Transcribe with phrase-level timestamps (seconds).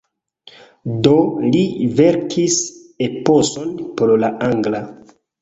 [1.07, 1.13] Do
[1.55, 1.61] li
[1.99, 2.57] verkis
[3.09, 4.83] eposon por la angla.